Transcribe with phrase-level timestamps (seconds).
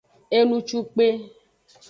[0.37, 1.05] Enucukpe.